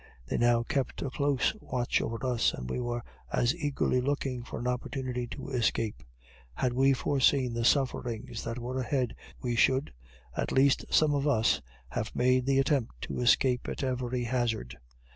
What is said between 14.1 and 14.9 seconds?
hazard.